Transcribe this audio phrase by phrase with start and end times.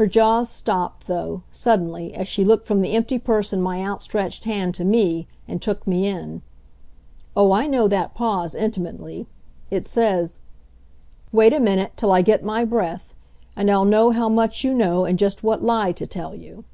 [0.00, 4.44] Her jaws stopped, though, suddenly, as she looked from the empty purse in my outstretched
[4.44, 6.40] hand to me, and took me in.
[7.36, 9.26] Oh, I know that pause intimately.
[9.70, 10.38] It says:
[11.30, 13.14] "Wait a minute, till I get my breath,
[13.54, 16.64] and I'll know how much you know and just what lie to tell you."